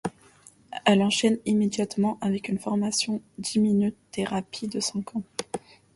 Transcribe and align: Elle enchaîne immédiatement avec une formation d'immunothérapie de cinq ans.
Elle 0.83 1.03
enchaîne 1.03 1.37
immédiatement 1.45 2.17
avec 2.21 2.49
une 2.49 2.57
formation 2.57 3.21
d'immunothérapie 3.37 4.65
de 4.67 4.79
cinq 4.79 5.15
ans. 5.15 5.21